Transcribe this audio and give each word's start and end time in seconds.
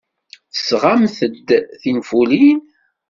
Tesɣamt-d 0.53 1.47
tinfulin? 1.81 2.59